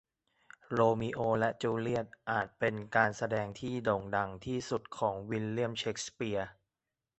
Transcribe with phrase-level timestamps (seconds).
[0.71, 6.49] โรมิโอและจูเลียตอาจเป็นการแสดงที่โด่งดังที่สุดของวิลเลียมเชกสเปียร์